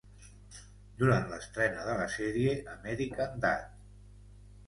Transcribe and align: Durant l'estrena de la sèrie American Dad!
Durant 1.01 1.27
l'estrena 1.33 1.83
de 1.89 1.97
la 1.99 2.07
sèrie 2.15 2.55
American 2.73 3.35
Dad! 3.45 3.79